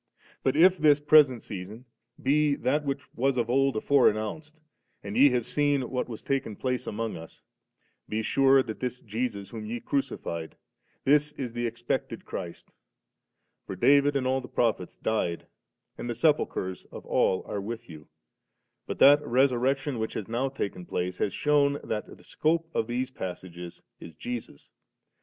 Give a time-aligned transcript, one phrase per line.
[0.41, 1.85] But if this present season
[2.19, 4.59] be that which was of old afore announced,
[5.03, 7.43] and ye have seen what has taken place among us,
[8.09, 10.55] be sure that this Jesus, whom ye crucified,
[11.03, 12.73] this is the expected Chiist
[13.67, 15.45] For David and all the Prophets died,
[15.99, 18.07] and the sepulchres of all are with you,
[18.87, 23.11] but that Resurrection which has now taken place, has shewn that the scope of these
[23.11, 24.73] passages is Jesus.